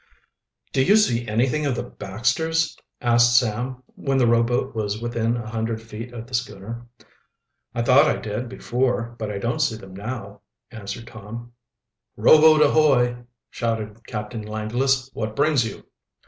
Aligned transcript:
"Do 0.73 0.81
you 0.83 0.95
see 0.95 1.27
anything 1.27 1.63
of 1.67 1.75
the 1.75 1.83
Baxters?" 1.83 2.75
asked 3.01 3.37
Sam, 3.37 3.83
when 3.93 4.17
the 4.17 4.25
rowboat 4.25 4.73
was 4.73 4.99
within 4.99 5.37
a 5.37 5.47
hundred 5.47 5.79
feet 5.79 6.11
of 6.11 6.25
the 6.25 6.33
schooner. 6.33 6.87
"I 7.75 7.83
thought 7.83 8.07
I 8.07 8.17
did 8.17 8.49
before, 8.49 9.15
but 9.19 9.29
I 9.29 9.37
don't 9.37 9.59
see 9.61 9.75
them 9.77 9.95
now," 9.95 10.41
answered 10.71 11.05
Tom. 11.05 11.53
"Rowboat, 12.17 12.63
ahoy!" 12.63 13.15
shouted 13.51 14.03
Captain 14.07 14.41
Langless. 14.41 15.07
"What 15.13 15.35
brings 15.35 15.67
you?" 15.71 15.85